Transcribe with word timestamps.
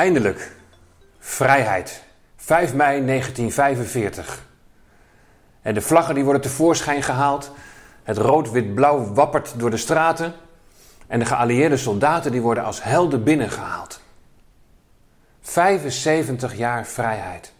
Eindelijk. 0.00 0.52
Vrijheid. 1.18 2.02
5 2.36 2.74
mei 2.74 3.04
1945. 3.06 4.46
En 5.62 5.74
de 5.74 5.80
vlaggen 5.80 6.14
die 6.14 6.24
worden 6.24 6.42
tevoorschijn 6.42 7.02
gehaald. 7.02 7.52
Het 8.02 8.16
rood-wit-blauw 8.16 9.12
wappert 9.12 9.54
door 9.56 9.70
de 9.70 9.76
straten. 9.76 10.32
En 11.06 11.18
de 11.18 11.24
geallieerde 11.24 11.76
soldaten 11.76 12.32
die 12.32 12.40
worden 12.40 12.64
als 12.64 12.82
helden 12.82 13.24
binnengehaald. 13.24 14.00
75 15.40 16.56
jaar 16.56 16.86
vrijheid. 16.86 17.52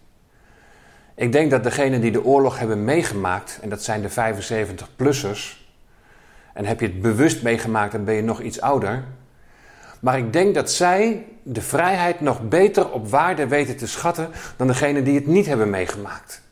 Ik 1.15 1.33
denk 1.33 1.51
dat 1.51 1.63
degenen 1.63 2.01
die 2.01 2.13
de 2.13 2.25
oorlog 2.25 2.59
hebben 2.59 2.85
meegemaakt, 2.85 3.59
en 3.63 3.69
dat 3.69 3.83
zijn 3.83 4.03
de 4.03 4.11
75-plussers, 4.11 5.69
en 6.55 6.65
heb 6.65 6.81
je 6.81 6.87
het 6.87 7.01
bewust 7.01 7.43
meegemaakt, 7.43 7.93
dan 7.93 8.05
ben 8.05 8.15
je 8.15 8.23
nog 8.23 8.41
iets 8.41 8.61
ouder. 8.61 9.05
Maar 10.01 10.19
ik 10.19 10.33
denk 10.33 10.55
dat 10.55 10.71
zij 10.71 11.27
de 11.43 11.63
vrijheid 11.63 12.21
nog 12.21 12.49
beter 12.49 12.91
op 12.91 13.09
waarde 13.09 13.47
weten 13.47 13.77
te 13.77 13.87
schatten 13.87 14.31
dan 14.57 14.67
degenen 14.67 15.05
die 15.05 15.15
het 15.15 15.27
niet 15.27 15.47
hebben 15.47 15.71
meegemaakt. 15.71 16.43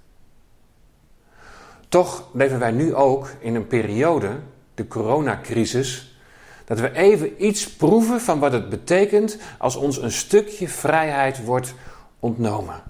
Toch 1.88 2.28
leven 2.32 2.58
wij 2.58 2.70
nu 2.70 2.94
ook 2.94 3.30
in 3.38 3.54
een 3.54 3.66
periode, 3.66 4.30
de 4.74 4.86
coronacrisis, 4.86 6.18
dat 6.64 6.80
we 6.80 6.92
even 6.92 7.44
iets 7.44 7.70
proeven 7.70 8.20
van 8.20 8.38
wat 8.38 8.52
het 8.52 8.68
betekent 8.68 9.38
als 9.58 9.76
ons 9.76 9.96
een 10.02 10.12
stukje 10.12 10.68
vrijheid 10.68 11.44
wordt 11.44 11.74
ontnomen. 12.20 12.82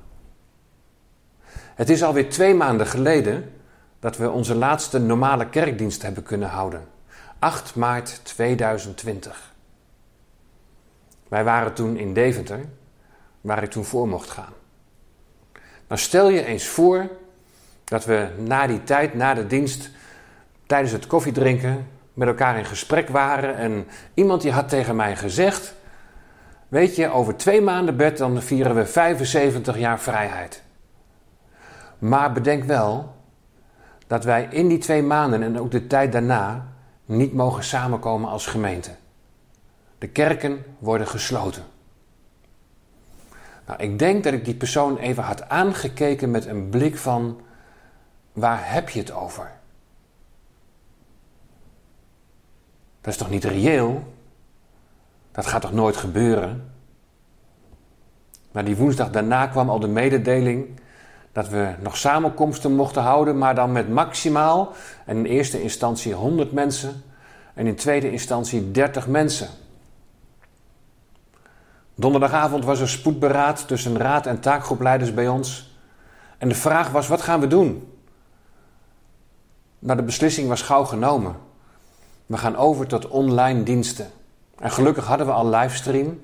Het 1.75 1.91
is 1.91 2.03
alweer 2.03 2.31
twee 2.31 2.55
maanden 2.55 2.87
geleden 2.87 3.53
dat 4.01 4.17
we 4.17 4.31
onze 4.31 4.55
laatste 4.55 4.99
normale 4.99 5.49
kerkdienst 5.49 6.03
hebben 6.03 6.23
kunnen 6.23 6.49
houden. 6.49 6.87
8 7.39 7.75
maart 7.75 8.21
2020. 8.25 9.57
Wij 11.29 11.45
waren 11.45 11.73
toen 11.73 11.97
in 11.97 12.13
Deventer, 12.13 12.61
waar 13.41 13.63
ik 13.63 13.71
toen 13.71 13.85
voor 13.85 14.09
mocht 14.09 14.31
gaan. 14.31 14.53
Nou 15.89 16.01
stel 16.01 16.29
je 16.29 16.45
eens 16.45 16.67
voor 16.67 17.09
dat 17.85 18.05
we 18.05 18.29
na 18.37 18.67
die 18.67 18.85
tijd, 18.85 19.15
na 19.15 19.35
de 19.35 19.47
dienst, 19.47 19.91
tijdens 20.67 20.93
het 20.93 21.07
koffiedrinken 21.07 21.87
met 22.13 22.29
elkaar 22.29 22.59
in 22.59 22.65
gesprek 22.65 23.09
waren 23.09 23.57
en 23.57 23.87
iemand 24.15 24.43
die 24.43 24.53
had 24.53 24.69
tegen 24.69 24.97
mij 24.97 25.17
gezegd: 25.17 25.75
Weet 26.69 26.97
je, 26.97 27.09
over 27.09 27.37
twee 27.37 27.61
maanden 27.61 27.97
bed 27.97 28.19
dan 28.19 28.43
vieren 28.43 28.75
we 28.75 28.87
75 28.87 29.79
jaar 29.79 30.01
vrijheid. 30.01 30.63
Maar 31.99 32.33
bedenk 32.33 32.65
wel 32.65 33.15
dat 34.07 34.25
wij 34.25 34.49
in 34.51 34.69
die 34.69 34.79
twee 34.79 35.03
maanden 35.03 35.43
en 35.43 35.59
ook 35.59 35.71
de 35.71 35.87
tijd 35.87 36.13
daarna 36.13 36.67
niet 37.05 37.33
mogen 37.35 37.65
samenkomen 37.65 38.31
als 38.31 38.47
gemeente. 38.47 38.91
De 39.99 40.09
kerken 40.09 40.65
worden 40.79 41.07
gesloten. 41.07 41.63
Nou, 43.67 43.83
ik 43.83 43.99
denk 43.99 44.25
dat 44.25 44.33
ik 44.33 44.45
die 44.45 44.55
persoon 44.55 44.99
even 44.99 45.23
had 45.23 45.49
aangekeken 45.49 46.31
met 46.31 46.47
een 46.47 46.69
blik 46.69 46.97
van 46.97 47.41
waar 48.33 48.73
heb 48.73 48.89
je 48.89 48.99
het 48.99 49.13
over? 49.13 49.51
Dat 53.01 53.13
is 53.13 53.17
toch 53.17 53.31
niet 53.31 53.45
reëel? 53.45 54.13
Dat 55.33 55.47
gaat 55.47 55.61
toch 55.61 55.73
nooit 55.73 55.97
gebeuren? 55.97 56.73
Maar 58.53 58.65
die 58.65 58.77
woensdag 58.77 59.11
daarna 59.11 59.47
kwam 59.47 59.71
al 59.71 59.81
de 59.81 59.89
mededeling 59.89 60.81
dat 61.33 61.49
we 61.49 61.75
nog 61.81 61.97
samenkomsten 61.97 62.75
mochten 62.75 63.03
houden, 63.03 63.39
maar 63.39 63.55
dan 63.55 63.73
met 63.73 63.89
maximaal, 63.89 64.73
en 65.05 65.17
in 65.17 65.25
eerste 65.25 65.63
instantie 65.63 66.15
100 66.15 66.53
mensen 66.53 67.03
en 67.55 67.67
in 67.67 67.75
tweede 67.75 68.11
instantie 68.11 68.71
30 68.71 69.07
mensen. 69.07 69.49
Donderdagavond 71.99 72.65
was 72.65 72.81
er 72.81 72.89
spoedberaad 72.89 73.69
tussen 73.69 73.99
raad 73.99 74.27
en 74.27 74.41
taakgroepleiders 74.41 75.15
bij 75.15 75.29
ons. 75.29 75.77
En 76.39 76.49
de 76.49 76.55
vraag 76.55 76.91
was: 76.91 77.09
wat 77.09 77.23
gaan 77.23 77.41
we 77.41 77.47
doen? 77.47 77.93
Nou, 79.79 79.97
de 79.97 80.05
beslissing 80.05 80.49
was 80.49 80.63
gauw 80.63 80.85
genomen. 80.85 81.37
We 82.27 82.37
gaan 82.37 82.57
over 82.57 82.87
tot 82.87 83.09
online 83.09 83.63
diensten. 83.63 84.11
En 84.59 84.71
gelukkig 84.71 85.07
hadden 85.07 85.27
we 85.27 85.33
al 85.33 85.49
livestream. 85.49 86.21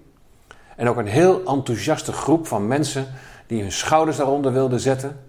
En 0.76 0.88
ook 0.88 0.96
een 0.96 1.06
heel 1.06 1.44
enthousiaste 1.44 2.12
groep 2.12 2.46
van 2.46 2.66
mensen 2.66 3.06
die 3.46 3.62
hun 3.62 3.72
schouders 3.72 4.16
daaronder 4.16 4.52
wilden 4.52 4.80
zetten. 4.80 5.20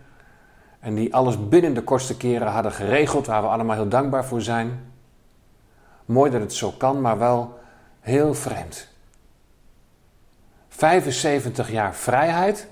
En 0.80 0.96
die 0.96 1.14
alles 1.14 1.48
binnen 1.48 1.74
de 1.74 1.84
kortste 1.84 2.18
keren 2.18 2.48
hadden 2.48 2.72
geregeld, 2.72 3.26
waar 3.26 3.42
we 3.42 3.48
allemaal 3.48 3.76
heel 3.76 3.90
dankbaar 3.90 4.26
voor 4.26 4.42
zijn. 4.42 4.92
Mooi 6.06 6.32
dat 6.32 6.42
het 6.42 6.54
zo 6.54 6.72
kan, 6.72 7.02
maar 7.02 7.18
wel 7.18 7.60
heel 8.00 8.34
vreemd. 8.34 8.94
75 10.76 11.72
jaar 11.72 11.96
vrijheid. 11.96 12.68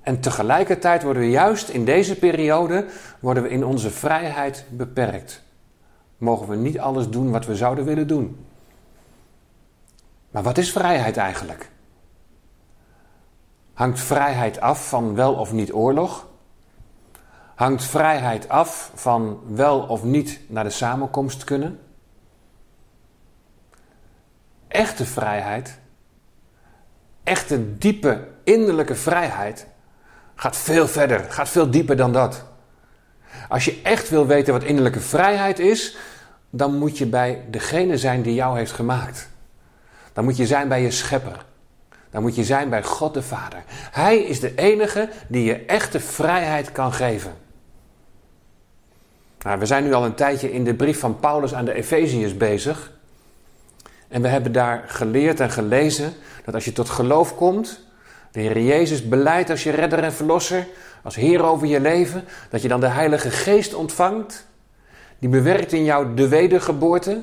En 0.00 0.20
tegelijkertijd 0.20 1.02
worden 1.02 1.22
we 1.22 1.30
juist 1.30 1.68
in 1.68 1.84
deze 1.84 2.18
periode 2.18 2.86
worden 3.20 3.42
we 3.42 3.48
in 3.48 3.64
onze 3.64 3.90
vrijheid 3.90 4.64
beperkt. 4.70 5.42
Mogen 6.16 6.48
we 6.48 6.56
niet 6.56 6.78
alles 6.78 7.08
doen 7.08 7.30
wat 7.30 7.46
we 7.46 7.56
zouden 7.56 7.84
willen 7.84 8.06
doen. 8.06 8.46
Maar 10.30 10.42
wat 10.42 10.58
is 10.58 10.72
vrijheid 10.72 11.16
eigenlijk? 11.16 11.70
Hangt 13.72 14.00
vrijheid 14.00 14.60
af 14.60 14.88
van 14.88 15.14
wel 15.14 15.34
of 15.34 15.52
niet 15.52 15.72
oorlog? 15.72 16.26
Hangt 17.54 17.84
vrijheid 17.84 18.48
af 18.48 18.90
van 18.94 19.40
wel 19.46 19.80
of 19.80 20.04
niet 20.04 20.40
naar 20.46 20.64
de 20.64 20.70
samenkomst 20.70 21.44
kunnen? 21.44 21.80
Echte 24.68 25.06
vrijheid, 25.06 25.78
echte 27.28 27.78
diepe 27.78 28.26
innerlijke 28.44 28.94
vrijheid, 28.94 29.66
gaat 30.34 30.56
veel 30.56 30.88
verder, 30.88 31.20
gaat 31.28 31.48
veel 31.48 31.70
dieper 31.70 31.96
dan 31.96 32.12
dat. 32.12 32.44
Als 33.48 33.64
je 33.64 33.80
echt 33.82 34.08
wil 34.08 34.26
weten 34.26 34.52
wat 34.52 34.64
innerlijke 34.64 35.00
vrijheid 35.00 35.58
is, 35.58 35.96
dan 36.50 36.78
moet 36.78 36.98
je 36.98 37.06
bij 37.06 37.44
degene 37.50 37.98
zijn 37.98 38.22
die 38.22 38.34
jou 38.34 38.58
heeft 38.58 38.72
gemaakt. 38.72 39.28
Dan 40.12 40.24
moet 40.24 40.36
je 40.36 40.46
zijn 40.46 40.68
bij 40.68 40.82
je 40.82 40.90
schepper. 40.90 41.44
Dan 42.10 42.22
moet 42.22 42.34
je 42.34 42.44
zijn 42.44 42.68
bij 42.68 42.82
God 42.82 43.14
de 43.14 43.22
Vader. 43.22 43.62
Hij 43.90 44.18
is 44.18 44.40
de 44.40 44.54
enige 44.54 45.08
die 45.28 45.44
je 45.44 45.64
echte 45.64 46.00
vrijheid 46.00 46.72
kan 46.72 46.92
geven. 46.92 47.32
Nou, 49.42 49.58
we 49.58 49.66
zijn 49.66 49.84
nu 49.84 49.92
al 49.92 50.04
een 50.04 50.14
tijdje 50.14 50.52
in 50.52 50.64
de 50.64 50.74
brief 50.74 50.98
van 50.98 51.18
Paulus 51.20 51.54
aan 51.54 51.64
de 51.64 51.72
Efeziërs 51.72 52.36
bezig. 52.36 52.92
En 54.08 54.22
we 54.22 54.28
hebben 54.28 54.52
daar 54.52 54.84
geleerd 54.86 55.40
en 55.40 55.50
gelezen 55.50 56.12
dat 56.44 56.54
als 56.54 56.64
je 56.64 56.72
tot 56.72 56.88
geloof 56.88 57.34
komt, 57.34 57.86
de 58.30 58.40
Heer 58.40 58.60
Jezus 58.60 59.08
beleidt 59.08 59.50
als 59.50 59.62
je 59.62 59.70
redder 59.70 59.98
en 59.98 60.12
verlosser, 60.12 60.66
als 61.02 61.14
Heer 61.14 61.42
over 61.42 61.66
je 61.66 61.80
leven, 61.80 62.24
dat 62.50 62.62
je 62.62 62.68
dan 62.68 62.80
de 62.80 62.86
Heilige 62.86 63.30
Geest 63.30 63.74
ontvangt. 63.74 64.46
Die 65.18 65.28
bewerkt 65.28 65.72
in 65.72 65.84
jou 65.84 66.14
de 66.14 66.28
wedergeboorte. 66.28 67.22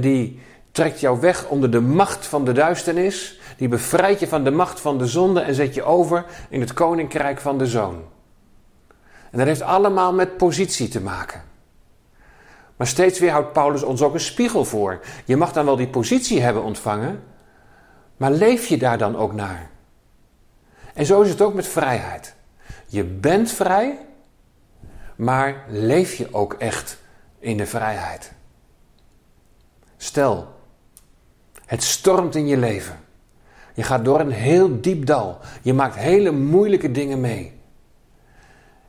Die 0.00 0.40
trekt 0.72 1.00
jou 1.00 1.20
weg 1.20 1.48
onder 1.48 1.70
de 1.70 1.80
macht 1.80 2.26
van 2.26 2.44
de 2.44 2.52
duisternis. 2.52 3.40
Die 3.56 3.68
bevrijdt 3.68 4.20
je 4.20 4.28
van 4.28 4.44
de 4.44 4.50
macht 4.50 4.80
van 4.80 4.98
de 4.98 5.06
zonde 5.06 5.40
en 5.40 5.54
zet 5.54 5.74
je 5.74 5.82
over 5.82 6.24
in 6.48 6.60
het 6.60 6.72
koninkrijk 6.72 7.40
van 7.40 7.58
de 7.58 7.66
zoon. 7.66 8.02
En 9.30 9.38
dat 9.38 9.46
heeft 9.46 9.62
allemaal 9.62 10.12
met 10.12 10.36
positie 10.36 10.88
te 10.88 11.00
maken. 11.00 11.47
Maar 12.78 12.86
steeds 12.86 13.18
weer 13.18 13.30
houdt 13.30 13.52
Paulus 13.52 13.82
ons 13.82 14.02
ook 14.02 14.14
een 14.14 14.20
spiegel 14.20 14.64
voor. 14.64 15.00
Je 15.24 15.36
mag 15.36 15.52
dan 15.52 15.64
wel 15.64 15.76
die 15.76 15.88
positie 15.88 16.42
hebben 16.42 16.62
ontvangen, 16.62 17.22
maar 18.16 18.30
leef 18.30 18.66
je 18.66 18.78
daar 18.78 18.98
dan 18.98 19.16
ook 19.16 19.32
naar? 19.32 19.70
En 20.94 21.06
zo 21.06 21.20
is 21.20 21.28
het 21.28 21.40
ook 21.40 21.54
met 21.54 21.66
vrijheid. 21.66 22.34
Je 22.86 23.04
bent 23.04 23.50
vrij, 23.50 23.98
maar 25.16 25.64
leef 25.68 26.14
je 26.14 26.34
ook 26.34 26.52
echt 26.52 26.98
in 27.38 27.56
de 27.56 27.66
vrijheid? 27.66 28.32
Stel, 29.96 30.48
het 31.66 31.82
stormt 31.82 32.34
in 32.34 32.46
je 32.46 32.56
leven. 32.56 33.00
Je 33.74 33.82
gaat 33.82 34.04
door 34.04 34.20
een 34.20 34.30
heel 34.30 34.80
diep 34.80 35.06
dal. 35.06 35.38
Je 35.62 35.74
maakt 35.74 35.96
hele 35.96 36.30
moeilijke 36.30 36.90
dingen 36.90 37.20
mee. 37.20 37.60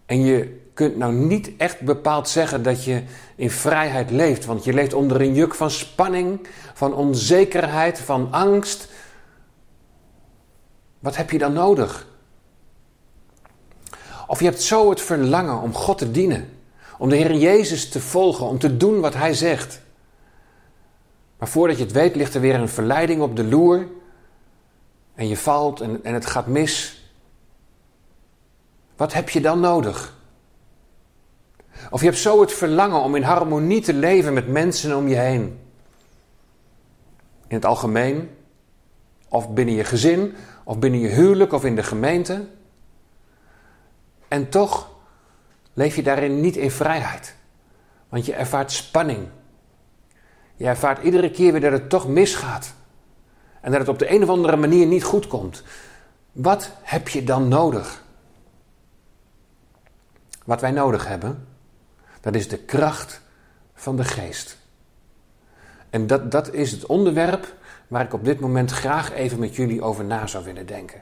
En 0.06 0.21
je 0.21 0.69
kunt 0.80 0.98
nou 0.98 1.14
niet 1.14 1.52
echt 1.58 1.81
bepaald 1.81 2.30
zeggen 2.30 2.64
dat 2.64 2.84
je 2.84 3.04
in 3.36 3.50
vrijheid 3.52 4.12
leeft, 4.12 4.46
want 4.46 4.64
je 4.64 4.74
leeft 4.74 4.94
onder 4.94 5.22
een 5.22 5.34
juk 5.34 5.56
van 5.56 5.72
spanning, 5.72 6.48
van 6.74 6.94
onzekerheid, 6.94 8.00
van 8.00 8.31
angst. 8.31 8.88
Wat 11.00 11.16
heb 11.16 11.30
je 11.30 11.38
dan 11.38 11.54
nodig? 11.54 12.08
Of 14.28 14.40
je 14.40 14.46
hebt 14.46 14.62
zo 14.62 14.90
het 14.90 15.02
verlangen 15.02 15.62
om 15.62 15.74
God 15.74 15.98
te 15.98 16.12
dienen, 16.12 16.50
om 16.98 17.10
de 17.10 17.16
Heer 17.16 17.36
Jezus 17.36 17.90
te 17.90 18.00
volgen, 18.00 18.46
om 18.46 18.60
te 18.60 18.78
doen 18.78 19.00
wat 19.00 19.14
Hij 19.14 19.34
zegt. 19.34 19.82
Maar 21.38 21.48
voordat 21.48 21.78
je 21.78 21.84
het 21.84 21.94
weet, 21.94 22.16
ligt 22.16 22.36
er 22.36 22.42
weer 22.42 22.56
een 22.56 22.70
verleiding 22.70 23.22
op 23.22 23.36
de 23.36 23.44
loer. 23.44 23.88
En 25.16 25.28
je 25.28 25.38
valt 25.38 25.82
en, 25.82 26.04
en 26.04 26.14
het 26.14 26.25
gaat 26.25 26.48
mis. 26.48 27.04
Wat 28.96 29.14
heb 29.14 29.30
je 29.30 29.42
dan 29.42 29.60
nodig? 29.60 30.18
Of 31.90 32.00
je 32.00 32.06
hebt 32.06 32.20
zo 32.20 32.42
het 32.42 32.54
verlangen 32.54 33.02
om 33.02 33.16
in 33.16 33.24
harmonie 33.24 33.81
te 33.81 33.94
leven 33.94 34.34
met 34.34 34.48
mensen 34.48 34.98
om 34.98 35.08
je 35.08 35.16
heen. 35.16 35.60
In 37.48 37.56
het 37.56 37.66
algemeen, 37.66 38.30
of 39.30 39.54
binnen 39.54 39.76
je 39.76 39.84
gezin, 39.84 40.36
of 40.64 40.80
binnen 40.80 41.00
je 41.00 41.08
huwelijk 41.08 41.54
of 41.54 41.66
in 41.66 41.76
de 41.76 41.84
gemeente. 41.84 42.48
En 44.28 44.50
toch 44.50 44.90
leef 45.74 45.96
je 45.96 46.04
daarin 46.04 46.42
niet 46.42 46.56
in 46.56 46.72
vrijheid. 46.72 47.36
Want 48.10 48.25
je 48.25 48.34
ervaart 48.34 48.72
spanning. 48.72 49.28
Je 50.56 50.66
ervaart 50.66 51.04
iedere 51.04 51.32
keer 51.32 51.52
weer 51.52 51.62
dat 51.62 51.72
het 51.72 51.90
toch 51.90 52.08
misgaat. 52.08 52.74
En 53.62 53.72
dat 53.72 53.80
het 53.80 53.90
op 53.90 54.00
de 54.00 54.12
een 54.12 54.24
of 54.24 54.30
andere 54.30 54.58
manier 54.58 54.86
niet 54.86 55.04
goed 55.04 55.28
komt. 55.28 55.64
Wat 56.32 56.72
heb 56.82 57.08
je 57.08 57.24
dan 57.24 57.48
nodig? 57.48 58.04
Wat 60.46 60.62
wij 60.62 60.72
nodig 60.72 61.08
hebben, 61.08 61.48
dat 62.21 62.36
is 62.36 62.48
de 62.48 62.57
kracht 62.57 63.21
van 63.74 63.95
de 63.98 64.04
geest. 64.04 64.57
En 65.89 66.07
dat, 66.07 66.31
dat 66.31 66.54
is 66.54 66.71
het 66.71 66.86
onderwerp 66.86 67.56
waar 67.88 68.06
ik 68.06 68.13
op 68.13 68.25
dit 68.25 68.39
moment 68.39 68.71
graag 68.71 69.12
even 69.12 69.39
met 69.39 69.56
jullie 69.56 69.81
over 69.81 70.06
na 70.06 70.27
zou 70.27 70.44
willen 70.44 70.66
denken. 70.66 71.01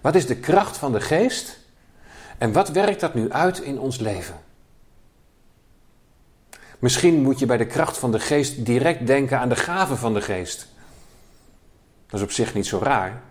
Wat 0.00 0.14
is 0.14 0.26
de 0.26 0.36
kracht 0.36 0.76
van 0.76 0.92
de 0.92 1.00
geest 1.00 1.58
en 2.38 2.52
wat 2.52 2.68
werkt 2.68 3.00
dat 3.00 3.14
nu 3.14 3.32
uit 3.32 3.58
in 3.58 3.78
ons 3.78 3.98
leven? 3.98 4.40
Misschien 6.78 7.22
moet 7.22 7.38
je 7.38 7.46
bij 7.46 7.56
de 7.56 7.66
kracht 7.66 7.98
van 7.98 8.12
de 8.12 8.20
geest 8.20 8.64
direct 8.64 9.06
denken 9.06 9.38
aan 9.38 9.48
de 9.48 9.56
gaven 9.56 9.96
van 9.96 10.14
de 10.14 10.20
geest. 10.20 10.68
Dat 12.06 12.20
is 12.20 12.26
op 12.26 12.32
zich 12.32 12.54
niet 12.54 12.66
zo 12.66 12.78
raar, 12.78 13.22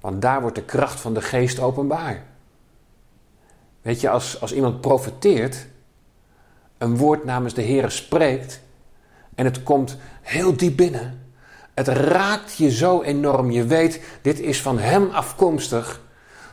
want 0.00 0.22
daar 0.22 0.40
wordt 0.40 0.56
de 0.56 0.62
kracht 0.62 1.00
van 1.00 1.14
de 1.14 1.22
geest 1.22 1.58
openbaar. 1.58 2.24
Weet 3.82 4.00
je, 4.00 4.08
als, 4.08 4.40
als 4.40 4.52
iemand 4.52 4.80
profeteert, 4.80 5.66
een 6.78 6.96
woord 6.96 7.24
namens 7.24 7.54
de 7.54 7.62
Heer 7.62 7.90
spreekt 7.90 8.60
en 9.34 9.44
het 9.44 9.62
komt 9.62 9.96
heel 10.22 10.56
diep 10.56 10.76
binnen. 10.76 11.26
Het 11.74 11.88
raakt 11.88 12.56
je 12.56 12.70
zo 12.70 13.02
enorm. 13.02 13.50
Je 13.50 13.64
weet, 13.64 14.02
dit 14.22 14.40
is 14.40 14.62
van 14.62 14.78
Hem 14.78 15.10
afkomstig. 15.10 16.00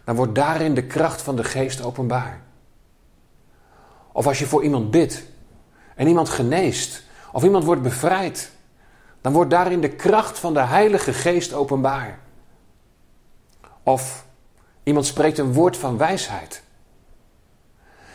Dan 0.04 0.16
wordt 0.16 0.36
daarin 0.36 0.74
de 0.74 0.86
kracht 0.86 1.22
van 1.22 1.36
de 1.36 1.44
geest 1.44 1.82
openbaar. 1.82 2.42
Of 4.12 4.28
als 4.28 4.40
je 4.40 4.46
voor 4.46 4.64
iemand 4.64 4.92
bidt 4.92 5.24
en 5.96 6.08
iemand 6.08 6.30
geneest, 6.30 7.04
of 7.32 7.44
iemand 7.44 7.64
wordt 7.64 7.82
bevrijd, 7.82 8.52
dan 9.22 9.34
wordt 9.34 9.50
daarin 9.50 9.82
de 9.82 9.96
kracht 9.96 10.40
van 10.40 10.54
de 10.54 10.62
Heilige 10.62 11.14
Geest 11.14 11.54
openbaar. 11.54 12.20
Of 13.84 14.26
iemand 14.84 15.06
spreekt 15.06 15.38
een 15.38 15.54
woord 15.54 15.78
van 15.78 15.98
wijsheid. 15.98 16.64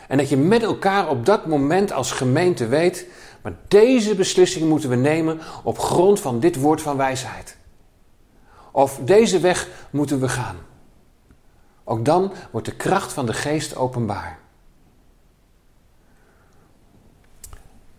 En 0.09 0.17
dat 0.17 0.29
je 0.29 0.37
met 0.37 0.63
elkaar 0.63 1.09
op 1.09 1.25
dat 1.25 1.45
moment 1.45 1.91
als 1.91 2.11
gemeente 2.11 2.67
weet, 2.67 3.07
maar 3.41 3.53
deze 3.67 4.15
beslissing 4.15 4.69
moeten 4.69 4.89
we 4.89 4.95
nemen 4.95 5.39
op 5.63 5.79
grond 5.79 6.19
van 6.19 6.39
dit 6.39 6.55
woord 6.55 6.81
van 6.81 6.97
wijsheid. 6.97 7.57
Of 8.71 8.99
deze 9.03 9.39
weg 9.39 9.67
moeten 9.89 10.19
we 10.19 10.29
gaan. 10.29 10.55
Ook 11.83 12.05
dan 12.05 12.33
wordt 12.51 12.67
de 12.67 12.75
kracht 12.75 13.13
van 13.13 13.25
de 13.25 13.33
geest 13.33 13.75
openbaar. 13.75 14.39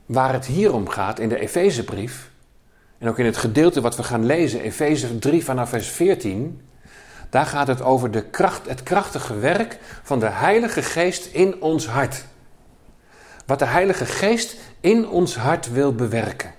Waar 0.06 0.32
het 0.32 0.46
hier 0.46 0.74
om 0.74 0.88
gaat 0.88 1.18
in 1.18 1.28
de 1.28 1.38
Efezebrief, 1.38 2.30
en 2.98 3.08
ook 3.08 3.18
in 3.18 3.24
het 3.24 3.36
gedeelte 3.36 3.80
wat 3.80 3.96
we 3.96 4.02
gaan 4.02 4.26
lezen, 4.26 4.60
Efeze 4.60 5.18
3 5.18 5.44
vanaf 5.44 5.68
vers 5.68 5.88
14, 5.88 6.60
daar 7.30 7.46
gaat 7.46 7.66
het 7.66 7.82
over 7.82 8.10
de 8.10 8.22
kracht, 8.22 8.68
het 8.68 8.82
krachtige 8.82 9.38
werk 9.38 9.78
van 10.02 10.18
de 10.18 10.28
Heilige 10.28 10.82
Geest 10.82 11.26
in 11.26 11.62
ons 11.62 11.86
hart. 11.86 12.24
Wat 13.46 13.58
de 13.58 13.64
Heilige 13.64 14.06
Geest 14.06 14.56
in 14.80 15.08
ons 15.08 15.36
hart 15.36 15.72
wil 15.72 15.94
bewerken. 15.94 16.54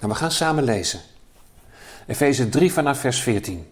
Nou, 0.00 0.12
we 0.12 0.18
gaan 0.18 0.30
samen 0.30 0.64
lezen. 0.64 1.00
Efeze 2.06 2.48
3 2.48 2.72
vanaf 2.72 2.98
vers 2.98 3.22
14. 3.22 3.66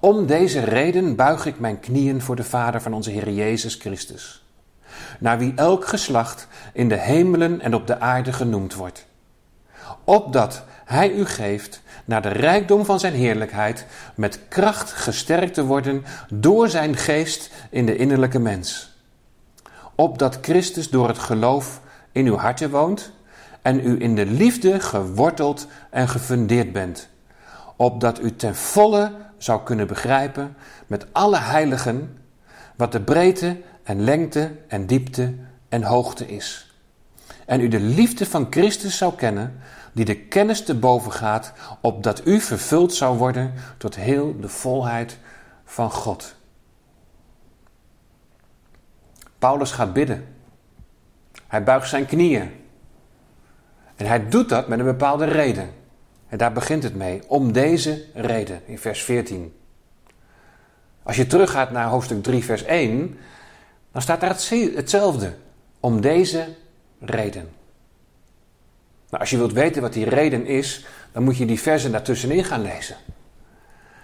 Om 0.00 0.26
deze 0.26 0.60
reden 0.60 1.16
buig 1.16 1.46
ik 1.46 1.58
mijn 1.58 1.80
knieën 1.80 2.22
voor 2.22 2.36
de 2.36 2.44
Vader 2.44 2.82
van 2.82 2.92
onze 2.92 3.10
Heer 3.10 3.30
Jezus 3.30 3.74
Christus, 3.74 4.44
naar 5.18 5.38
wie 5.38 5.52
elk 5.56 5.86
geslacht 5.86 6.48
in 6.72 6.88
de 6.88 6.96
hemelen 6.96 7.60
en 7.60 7.74
op 7.74 7.86
de 7.86 8.00
aarde 8.00 8.32
genoemd 8.32 8.74
wordt, 8.74 9.06
opdat 10.04 10.64
Hij 10.86 11.12
u 11.12 11.24
geeft 11.24 11.82
naar 12.04 12.22
de 12.22 12.28
rijkdom 12.28 12.84
van 12.84 13.00
Zijn 13.00 13.14
heerlijkheid 13.14 13.86
met 14.14 14.40
kracht 14.48 14.92
gesterkt 14.92 15.54
te 15.54 15.64
worden 15.64 16.04
door 16.28 16.68
Zijn 16.68 16.96
geest 16.96 17.50
in 17.70 17.86
de 17.86 17.96
innerlijke 17.96 18.38
mens, 18.38 18.96
opdat 19.94 20.38
Christus 20.42 20.90
door 20.90 21.08
het 21.08 21.18
geloof 21.18 21.80
in 22.12 22.26
uw 22.26 22.36
harten 22.36 22.70
woont 22.70 23.12
en 23.62 23.86
u 23.86 24.02
in 24.02 24.14
de 24.14 24.26
liefde 24.26 24.80
geworteld 24.80 25.66
en 25.90 26.08
gefundeerd 26.08 26.72
bent, 26.72 27.08
opdat 27.76 28.22
u 28.22 28.36
ten 28.36 28.54
volle 28.54 29.12
zou 29.38 29.62
kunnen 29.62 29.86
begrijpen 29.86 30.56
met 30.86 31.06
alle 31.12 31.38
heiligen 31.38 32.18
wat 32.76 32.92
de 32.92 33.00
breedte 33.00 33.56
en 33.82 34.04
lengte 34.04 34.52
en 34.68 34.86
diepte 34.86 35.34
en 35.68 35.82
hoogte 35.82 36.26
is. 36.26 36.74
En 37.46 37.60
u 37.60 37.68
de 37.68 37.80
liefde 37.80 38.26
van 38.26 38.46
Christus 38.50 38.96
zou 38.96 39.14
kennen, 39.14 39.60
die 39.96 40.04
de 40.04 40.16
kennis 40.16 40.64
te 40.64 40.74
boven 40.74 41.12
gaat, 41.12 41.52
opdat 41.80 42.26
u 42.26 42.40
vervuld 42.40 42.94
zou 42.94 43.18
worden 43.18 43.54
tot 43.76 43.94
heel 43.94 44.40
de 44.40 44.48
volheid 44.48 45.18
van 45.64 45.90
God. 45.90 46.34
Paulus 49.38 49.70
gaat 49.70 49.92
bidden. 49.92 50.26
Hij 51.46 51.62
buigt 51.62 51.88
zijn 51.88 52.06
knieën. 52.06 52.50
En 53.96 54.06
hij 54.06 54.28
doet 54.28 54.48
dat 54.48 54.68
met 54.68 54.78
een 54.78 54.84
bepaalde 54.84 55.24
reden. 55.24 55.70
En 56.28 56.38
daar 56.38 56.52
begint 56.52 56.82
het 56.82 56.94
mee. 56.94 57.22
Om 57.28 57.52
deze 57.52 58.04
reden, 58.14 58.62
in 58.66 58.78
vers 58.78 59.02
14. 59.02 59.56
Als 61.02 61.16
je 61.16 61.26
teruggaat 61.26 61.70
naar 61.70 61.88
hoofdstuk 61.88 62.22
3, 62.22 62.44
vers 62.44 62.62
1, 62.62 63.18
dan 63.92 64.02
staat 64.02 64.20
daar 64.20 64.36
hetzelfde. 64.74 65.34
Om 65.80 66.00
deze 66.00 66.48
reden. 67.00 67.48
Nou, 69.10 69.20
als 69.20 69.30
je 69.30 69.36
wilt 69.36 69.52
weten 69.52 69.82
wat 69.82 69.92
die 69.92 70.08
reden 70.08 70.46
is, 70.46 70.86
dan 71.12 71.22
moet 71.22 71.36
je 71.36 71.46
die 71.46 71.60
versen 71.60 71.92
daartussenin 71.92 72.44
gaan 72.44 72.62
lezen. 72.62 72.96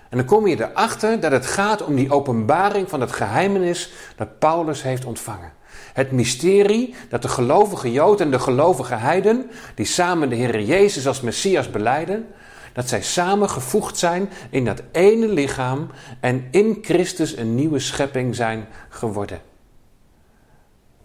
En 0.08 0.18
dan 0.18 0.26
kom 0.26 0.46
je 0.46 0.60
erachter 0.60 1.20
dat 1.20 1.32
het 1.32 1.46
gaat 1.46 1.84
om 1.84 1.94
die 1.94 2.12
openbaring 2.12 2.88
van 2.88 3.00
het 3.00 3.12
geheimenis 3.12 3.92
dat 4.16 4.38
Paulus 4.38 4.82
heeft 4.82 5.04
ontvangen. 5.04 5.52
Het 5.92 6.12
mysterie 6.12 6.94
dat 7.08 7.22
de 7.22 7.28
gelovige 7.28 7.92
Jood 7.92 8.20
en 8.20 8.30
de 8.30 8.38
gelovige 8.38 8.94
Heiden, 8.94 9.50
die 9.74 9.86
samen 9.86 10.28
de 10.28 10.34
Heer 10.34 10.60
Jezus 10.60 11.06
als 11.06 11.20
Messias 11.20 11.70
beleiden, 11.70 12.26
dat 12.72 12.88
zij 12.88 13.02
samen 13.02 13.50
gevoegd 13.50 13.98
zijn 13.98 14.30
in 14.50 14.64
dat 14.64 14.82
ene 14.92 15.28
lichaam 15.28 15.90
en 16.20 16.48
in 16.50 16.78
Christus 16.82 17.36
een 17.36 17.54
nieuwe 17.54 17.78
schepping 17.78 18.34
zijn 18.34 18.66
geworden. 18.88 19.40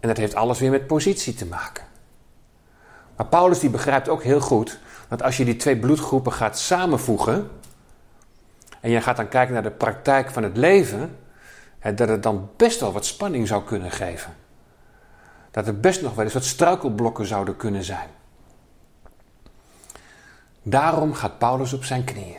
En 0.00 0.08
dat 0.08 0.16
heeft 0.16 0.34
alles 0.34 0.58
weer 0.58 0.70
met 0.70 0.86
positie 0.86 1.34
te 1.34 1.46
maken. 1.46 1.87
Maar 3.18 3.26
Paulus 3.26 3.58
die 3.58 3.70
begrijpt 3.70 4.08
ook 4.08 4.22
heel 4.22 4.40
goed 4.40 4.78
dat 5.08 5.22
als 5.22 5.36
je 5.36 5.44
die 5.44 5.56
twee 5.56 5.76
bloedgroepen 5.76 6.32
gaat 6.32 6.58
samenvoegen 6.58 7.50
en 8.80 8.90
je 8.90 9.00
gaat 9.00 9.16
dan 9.16 9.28
kijken 9.28 9.54
naar 9.54 9.62
de 9.62 9.70
praktijk 9.70 10.30
van 10.30 10.42
het 10.42 10.56
leven, 10.56 11.18
dat 11.94 12.08
het 12.08 12.22
dan 12.22 12.50
best 12.56 12.80
wel 12.80 12.92
wat 12.92 13.06
spanning 13.06 13.46
zou 13.46 13.64
kunnen 13.64 13.90
geven 13.90 14.34
dat 15.50 15.66
er 15.66 15.80
best 15.80 16.02
nog 16.02 16.14
wel 16.14 16.24
eens 16.24 16.34
wat 16.34 16.44
struikelblokken 16.44 17.26
zouden 17.26 17.56
kunnen 17.56 17.84
zijn. 17.84 18.08
Daarom 20.62 21.14
gaat 21.14 21.38
Paulus 21.38 21.72
op 21.72 21.84
zijn 21.84 22.04
knieën. 22.04 22.36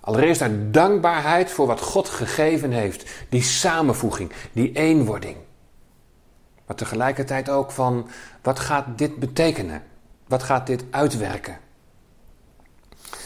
Allereerst 0.00 0.42
uit 0.42 0.74
dankbaarheid 0.74 1.50
voor 1.50 1.66
wat 1.66 1.80
God 1.80 2.08
gegeven 2.08 2.70
heeft, 2.70 3.10
die 3.28 3.42
samenvoeging, 3.42 4.32
die 4.52 4.72
eenwording. 4.72 5.36
Maar 6.68 6.76
tegelijkertijd 6.76 7.48
ook 7.48 7.70
van 7.70 8.08
wat 8.42 8.58
gaat 8.58 8.84
dit 8.96 9.16
betekenen? 9.16 9.82
Wat 10.26 10.42
gaat 10.42 10.66
dit 10.66 10.84
uitwerken? 10.90 11.58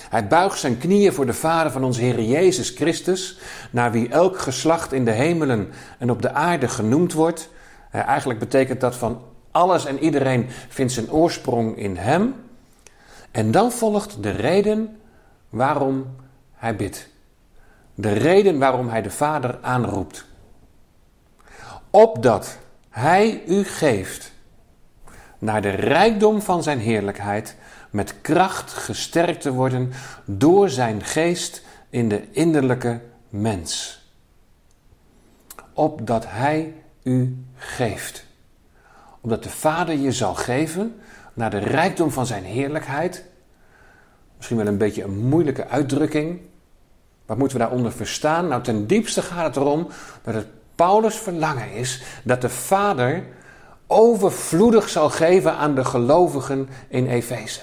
Hij 0.09 0.27
buigt 0.27 0.59
zijn 0.59 0.79
knieën 0.79 1.13
voor 1.13 1.27
de 1.27 1.35
Vader 1.35 1.73
van 1.73 1.85
onze 1.85 2.01
Heer 2.01 2.23
Jezus 2.23 2.71
Christus, 2.71 3.39
naar 3.71 3.93
wie 3.93 4.09
elk 4.09 4.39
geslacht 4.39 4.93
in 4.93 5.05
de 5.05 5.11
hemelen 5.11 5.73
en 5.99 6.11
op 6.11 6.23
de 6.23 6.33
aarde 6.33 6.69
genoemd 6.69 7.13
wordt, 7.13 7.51
Eigenlijk 7.93 8.39
betekent 8.39 8.81
dat 8.81 8.97
van 8.97 9.23
alles 9.51 9.85
en 9.85 9.99
iedereen 9.99 10.47
vindt 10.69 10.93
zijn 10.93 11.13
oorsprong 11.13 11.77
in 11.77 11.97
Hem. 11.97 12.35
En 13.31 13.51
dan 13.51 13.73
volgt 13.73 14.23
de 14.23 14.31
reden 14.31 15.01
waarom 15.49 16.17
hij 16.53 16.77
bidt. 16.77 17.09
De 17.95 18.13
reden 18.13 18.59
waarom 18.59 18.89
hij 18.89 19.03
de 19.03 19.11
Vader 19.11 19.59
aanroept. 19.63 20.25
Opdat 21.91 22.59
Hij 22.93 23.43
u 23.47 23.65
geeft 23.65 24.33
naar 25.39 25.63
de 25.63 25.71
rijkdom 25.71 26.43
van 26.43 26.63
Zijn 26.63 26.79
heerlijkheid 26.79 27.57
met 27.91 28.21
kracht 28.21 28.73
gesterkt 28.73 29.41
te 29.41 29.53
worden 29.53 29.93
door 30.25 30.69
Zijn 30.69 31.05
geest 31.05 31.63
in 31.91 32.09
de 32.09 32.31
innerlijke 32.31 33.01
mens. 33.29 34.03
Opdat 35.73 36.25
Hij 36.29 36.75
u 37.03 37.45
geeft. 37.57 38.25
Omdat 39.21 39.43
de 39.43 39.51
Vader 39.51 39.95
je 39.95 40.13
zal 40.13 40.35
geven 40.35 41.01
naar 41.35 41.51
de 41.51 41.59
rijkdom 41.59 42.11
van 42.11 42.27
zijn 42.27 42.45
heerlijkheid. 42.45 43.25
Misschien 44.37 44.57
wel 44.57 44.67
een 44.67 44.79
beetje 44.79 45.03
een 45.03 45.29
moeilijke 45.29 45.69
uitdrukking. 45.69 46.41
Wat 47.27 47.39
moeten 47.39 47.57
we 47.57 47.63
daaronder 47.63 47.93
verstaan? 47.93 48.49
Nou, 48.49 48.63
ten 48.63 48.87
diepste 48.87 49.23
gaat 49.23 49.47
het 49.47 49.57
erom 49.57 49.89
dat 50.23 50.35
het 50.35 50.47
Paulus' 50.83 51.17
verlangen 51.17 51.73
is 51.73 52.03
dat 52.25 52.41
de 52.41 52.49
Vader 52.49 53.25
overvloedig 53.87 54.89
zal 54.89 55.11
geven 55.11 55.57
aan 55.57 55.75
de 55.75 55.85
gelovigen 55.85 56.69
in 56.89 57.07
Efeze. 57.07 57.61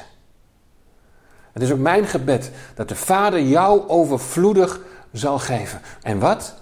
Het 1.51 1.63
is 1.63 1.71
ook 1.71 1.79
mijn 1.79 2.05
gebed 2.05 2.51
dat 2.75 2.89
de 2.89 2.95
Vader 2.95 3.41
jou 3.41 3.87
overvloedig 3.87 4.79
zal 5.11 5.39
geven. 5.39 5.81
En 6.01 6.19
wat? 6.19 6.55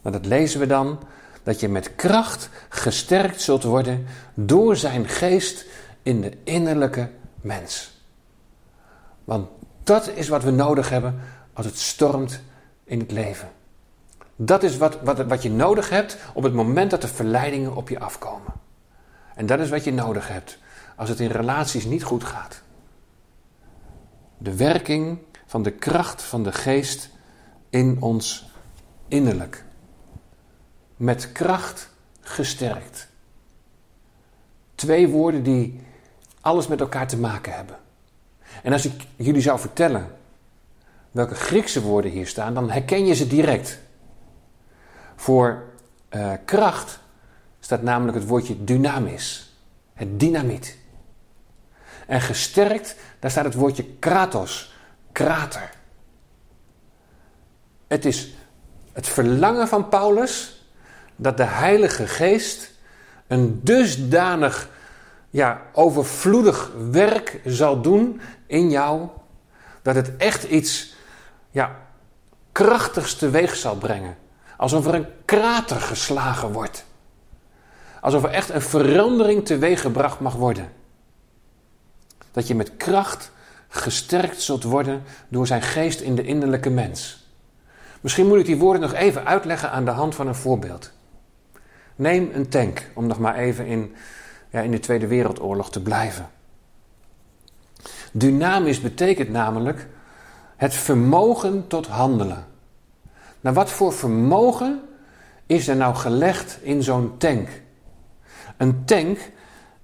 Want 0.00 0.14
dat 0.14 0.26
lezen 0.26 0.60
we 0.60 0.66
dan. 0.66 0.98
Dat 1.42 1.60
je 1.60 1.68
met 1.68 1.94
kracht 1.94 2.48
gesterkt 2.68 3.40
zult 3.40 3.62
worden 3.62 4.06
door 4.34 4.76
zijn 4.76 5.08
geest 5.08 5.64
in 6.02 6.20
de 6.20 6.32
innerlijke 6.44 7.10
mens. 7.40 8.02
Want 9.24 9.48
dat 9.84 10.10
is 10.14 10.28
wat 10.28 10.42
we 10.42 10.50
nodig 10.50 10.88
hebben 10.88 11.20
als 11.52 11.66
het 11.66 11.78
stormt 11.78 12.40
in 12.84 12.98
het 12.98 13.10
leven. 13.10 13.58
Dat 14.42 14.62
is 14.62 14.76
wat, 14.76 15.00
wat, 15.00 15.26
wat 15.26 15.42
je 15.42 15.50
nodig 15.50 15.90
hebt 15.90 16.16
op 16.34 16.42
het 16.42 16.52
moment 16.52 16.90
dat 16.90 17.00
de 17.00 17.08
verleidingen 17.08 17.76
op 17.76 17.88
je 17.88 17.98
afkomen. 17.98 18.52
En 19.34 19.46
dat 19.46 19.60
is 19.60 19.68
wat 19.68 19.84
je 19.84 19.92
nodig 19.92 20.28
hebt 20.28 20.58
als 20.96 21.08
het 21.08 21.20
in 21.20 21.30
relaties 21.30 21.84
niet 21.84 22.02
goed 22.02 22.24
gaat. 22.24 22.62
De 24.38 24.56
werking 24.56 25.18
van 25.46 25.62
de 25.62 25.70
kracht 25.70 26.22
van 26.22 26.42
de 26.42 26.52
geest 26.52 27.10
in 27.70 27.96
ons 28.00 28.50
innerlijk. 29.08 29.64
Met 30.96 31.32
kracht 31.32 31.90
gesterkt. 32.20 33.08
Twee 34.74 35.08
woorden 35.08 35.42
die 35.42 35.80
alles 36.40 36.66
met 36.66 36.80
elkaar 36.80 37.08
te 37.08 37.18
maken 37.18 37.52
hebben. 37.52 37.76
En 38.62 38.72
als 38.72 38.86
ik 38.86 39.06
jullie 39.16 39.42
zou 39.42 39.58
vertellen 39.58 40.16
welke 41.10 41.34
Griekse 41.34 41.82
woorden 41.82 42.10
hier 42.10 42.26
staan, 42.26 42.54
dan 42.54 42.70
herken 42.70 43.06
je 43.06 43.14
ze 43.14 43.26
direct. 43.26 43.88
Voor 45.20 45.62
uh, 46.10 46.32
kracht 46.44 46.98
staat 47.58 47.82
namelijk 47.82 48.16
het 48.16 48.26
woordje 48.26 48.64
dynamis, 48.64 49.56
het 49.92 50.20
dynamiet. 50.20 50.76
En 52.06 52.20
gesterkt, 52.20 52.96
daar 53.18 53.30
staat 53.30 53.44
het 53.44 53.54
woordje 53.54 53.84
kratos, 53.84 54.76
krater. 55.12 55.70
Het 57.86 58.04
is 58.04 58.34
het 58.92 59.08
verlangen 59.08 59.68
van 59.68 59.88
Paulus 59.88 60.64
dat 61.16 61.36
de 61.36 61.44
Heilige 61.44 62.06
Geest 62.06 62.72
een 63.26 63.60
dusdanig 63.64 64.68
ja, 65.30 65.62
overvloedig 65.72 66.72
werk 66.90 67.40
zal 67.44 67.80
doen 67.80 68.20
in 68.46 68.70
jou, 68.70 69.08
dat 69.82 69.94
het 69.94 70.16
echt 70.16 70.42
iets 70.42 70.94
ja, 71.50 71.76
krachtigs 72.52 73.14
teweeg 73.14 73.56
zal 73.56 73.76
brengen. 73.76 74.28
Alsof 74.60 74.86
er 74.86 74.94
een 74.94 75.06
krater 75.24 75.80
geslagen 75.80 76.52
wordt. 76.52 76.84
Alsof 78.00 78.22
er 78.22 78.30
echt 78.30 78.50
een 78.50 78.62
verandering 78.62 79.44
teweeggebracht 79.44 80.20
mag 80.20 80.34
worden. 80.34 80.72
Dat 82.32 82.46
je 82.46 82.54
met 82.54 82.76
kracht 82.76 83.32
gesterkt 83.68 84.40
zult 84.40 84.62
worden 84.62 85.02
door 85.28 85.46
zijn 85.46 85.62
geest 85.62 86.00
in 86.00 86.14
de 86.14 86.22
innerlijke 86.22 86.70
mens. 86.70 87.26
Misschien 88.00 88.26
moet 88.26 88.38
ik 88.38 88.44
die 88.44 88.56
woorden 88.56 88.82
nog 88.82 88.92
even 88.92 89.26
uitleggen 89.26 89.70
aan 89.70 89.84
de 89.84 89.90
hand 89.90 90.14
van 90.14 90.26
een 90.26 90.34
voorbeeld. 90.34 90.90
Neem 91.96 92.30
een 92.32 92.48
tank, 92.48 92.90
om 92.94 93.06
nog 93.06 93.18
maar 93.18 93.34
even 93.34 93.66
in, 93.66 93.94
ja, 94.50 94.60
in 94.60 94.70
de 94.70 94.80
Tweede 94.80 95.06
Wereldoorlog 95.06 95.70
te 95.70 95.82
blijven. 95.82 96.30
Dynamisch 98.12 98.80
betekent 98.80 99.28
namelijk 99.28 99.88
het 100.56 100.74
vermogen 100.74 101.66
tot 101.66 101.86
handelen. 101.86 102.48
Nou, 103.40 103.54
wat 103.54 103.70
voor 103.70 103.92
vermogen 103.92 104.82
is 105.46 105.68
er 105.68 105.76
nou 105.76 105.94
gelegd 105.94 106.58
in 106.62 106.82
zo'n 106.82 107.14
tank? 107.18 107.48
Een 108.56 108.84
tank 108.84 109.18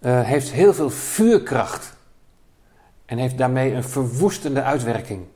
uh, 0.01 0.23
heeft 0.23 0.51
heel 0.51 0.75
veel 0.75 0.91
vuurkracht 0.91 1.97
en 3.05 3.19
heeft 3.19 3.39
daarmee 3.39 3.73
een 3.73 3.85
verwoestende 3.85 4.63
uitwerking. 4.63 5.27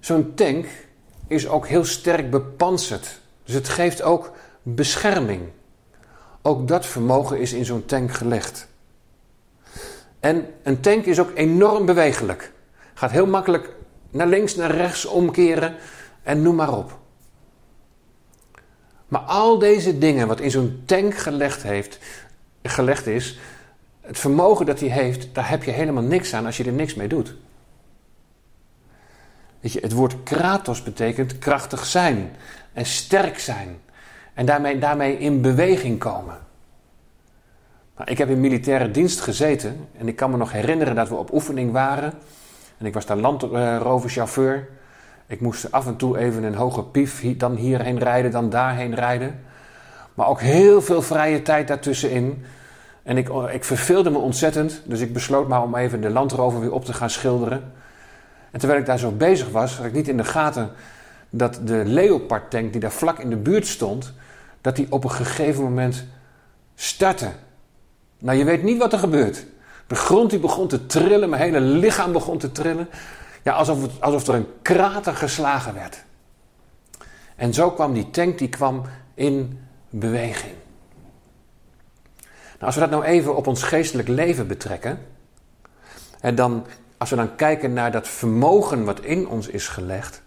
Zo'n 0.00 0.34
tank 0.34 0.66
is 1.26 1.48
ook 1.48 1.66
heel 1.66 1.84
sterk 1.84 2.30
bepanserd, 2.30 3.20
dus 3.44 3.54
het 3.54 3.68
geeft 3.68 4.02
ook 4.02 4.32
bescherming. 4.62 5.42
Ook 6.42 6.68
dat 6.68 6.86
vermogen 6.86 7.40
is 7.40 7.52
in 7.52 7.64
zo'n 7.64 7.84
tank 7.84 8.12
gelegd. 8.12 8.68
En 10.20 10.46
een 10.62 10.80
tank 10.80 11.04
is 11.04 11.20
ook 11.20 11.30
enorm 11.34 11.86
bewegelijk. 11.86 12.52
Gaat 12.94 13.10
heel 13.10 13.26
makkelijk 13.26 13.70
naar 14.14 14.26
links, 14.26 14.54
naar 14.54 14.70
rechts 14.70 15.04
omkeren 15.04 15.74
en 16.22 16.42
noem 16.42 16.54
maar 16.54 16.76
op. 16.76 16.98
Maar 19.08 19.20
al 19.20 19.58
deze 19.58 19.98
dingen 19.98 20.28
wat 20.28 20.40
in 20.40 20.50
zo'n 20.50 20.82
tank 20.84 21.14
gelegd, 21.14 21.62
heeft, 21.62 21.98
gelegd 22.62 23.06
is, 23.06 23.38
het 24.00 24.18
vermogen 24.18 24.66
dat 24.66 24.80
hij 24.80 24.88
heeft, 24.88 25.34
daar 25.34 25.48
heb 25.48 25.62
je 25.62 25.70
helemaal 25.70 26.02
niks 26.02 26.34
aan 26.34 26.46
als 26.46 26.56
je 26.56 26.64
er 26.64 26.72
niks 26.72 26.94
mee 26.94 27.08
doet. 27.08 27.34
Weet 29.60 29.72
je, 29.72 29.80
het 29.80 29.92
woord 29.92 30.22
kratos 30.22 30.82
betekent 30.82 31.38
krachtig 31.38 31.84
zijn 31.84 32.36
en 32.72 32.86
sterk 32.86 33.38
zijn. 33.38 33.80
En 34.34 34.46
daarmee, 34.46 34.78
daarmee 34.78 35.18
in 35.18 35.40
beweging 35.40 35.98
komen. 35.98 36.38
Nou, 37.96 38.10
ik 38.10 38.18
heb 38.18 38.28
in 38.28 38.40
militaire 38.40 38.90
dienst 38.90 39.20
gezeten 39.20 39.88
en 39.98 40.08
ik 40.08 40.16
kan 40.16 40.30
me 40.30 40.36
nog 40.36 40.52
herinneren 40.52 40.94
dat 40.94 41.08
we 41.08 41.14
op 41.14 41.32
oefening 41.32 41.72
waren. 41.72 42.12
En 42.78 42.86
ik 42.86 42.94
was 42.94 43.06
daar 43.06 43.16
landroverchauffeur. 43.16 44.68
Ik 45.26 45.40
moest 45.40 45.72
af 45.72 45.86
en 45.86 45.96
toe 45.96 46.18
even 46.18 46.42
een 46.42 46.54
hoge 46.54 46.82
pief, 46.82 47.36
dan 47.36 47.54
hierheen 47.54 47.98
rijden, 47.98 48.30
dan 48.30 48.50
daarheen 48.50 48.94
rijden. 48.94 49.40
Maar 50.14 50.26
ook 50.26 50.40
heel 50.40 50.82
veel 50.82 51.02
vrije 51.02 51.42
tijd 51.42 51.68
daartussenin. 51.68 52.44
En 53.02 53.16
ik, 53.16 53.28
ik 53.52 53.64
verveelde 53.64 54.10
me 54.10 54.18
ontzettend, 54.18 54.82
dus 54.84 55.00
ik 55.00 55.12
besloot 55.12 55.48
maar 55.48 55.62
om 55.62 55.74
even 55.74 56.00
de 56.00 56.10
landrover 56.10 56.60
weer 56.60 56.72
op 56.72 56.84
te 56.84 56.92
gaan 56.92 57.10
schilderen. 57.10 57.72
En 58.50 58.58
terwijl 58.58 58.80
ik 58.80 58.86
daar 58.86 58.98
zo 58.98 59.10
bezig 59.10 59.50
was, 59.50 59.76
had 59.76 59.86
ik 59.86 59.92
niet 59.92 60.08
in 60.08 60.16
de 60.16 60.24
gaten 60.24 60.70
dat 61.30 61.60
de 61.64 61.82
Leopard 61.84 62.50
tank 62.50 62.72
die 62.72 62.80
daar 62.80 62.92
vlak 62.92 63.18
in 63.18 63.30
de 63.30 63.36
buurt 63.36 63.66
stond, 63.66 64.12
dat 64.60 64.76
die 64.76 64.86
op 64.90 65.04
een 65.04 65.10
gegeven 65.10 65.62
moment 65.62 66.04
startte. 66.74 67.28
Nou, 68.18 68.38
je 68.38 68.44
weet 68.44 68.62
niet 68.62 68.78
wat 68.78 68.92
er 68.92 68.98
gebeurt. 68.98 69.46
De 69.86 69.94
grond 69.94 70.30
die 70.30 70.38
begon 70.38 70.68
te 70.68 70.86
trillen, 70.86 71.28
mijn 71.28 71.42
hele 71.42 71.60
lichaam 71.60 72.12
begon 72.12 72.38
te 72.38 72.52
trillen. 72.52 72.88
Ja, 73.42 73.52
alsof, 73.52 73.82
het, 73.82 74.00
alsof 74.00 74.26
er 74.26 74.34
een 74.34 74.48
krater 74.62 75.14
geslagen 75.14 75.74
werd. 75.74 76.04
En 77.36 77.54
zo 77.54 77.70
kwam 77.70 77.92
die 77.92 78.10
tank, 78.10 78.38
die 78.38 78.48
kwam 78.48 78.82
in 79.14 79.60
beweging. 79.90 80.54
Nou, 82.52 82.66
als 82.66 82.74
we 82.74 82.80
dat 82.80 82.90
nou 82.90 83.04
even 83.04 83.36
op 83.36 83.46
ons 83.46 83.62
geestelijk 83.62 84.08
leven 84.08 84.46
betrekken, 84.46 84.98
en 86.20 86.34
dan, 86.34 86.66
als 86.96 87.10
we 87.10 87.16
dan 87.16 87.36
kijken 87.36 87.72
naar 87.72 87.92
dat 87.92 88.08
vermogen 88.08 88.84
wat 88.84 89.00
in 89.00 89.28
ons 89.28 89.46
is 89.46 89.68
gelegd, 89.68 90.22